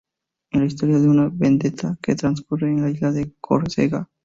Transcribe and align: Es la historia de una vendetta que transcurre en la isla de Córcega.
Es 0.49 0.59
la 0.59 0.65
historia 0.65 0.97
de 0.99 1.07
una 1.07 1.29
vendetta 1.31 1.95
que 2.01 2.15
transcurre 2.15 2.67
en 2.69 2.81
la 2.81 2.89
isla 2.89 3.11
de 3.11 3.35
Córcega. 3.39 4.09